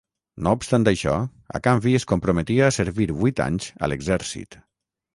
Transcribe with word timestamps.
No 0.45 0.53
obstant 0.59 0.89
això, 0.91 1.13
a 1.59 1.61
canvi 1.69 1.95
es 1.99 2.07
comprometia 2.13 2.67
a 2.71 2.75
servir 2.81 3.09
vuit 3.23 3.47
anys 3.49 3.73
a 3.89 3.93
l'exèrcit. 3.95 4.63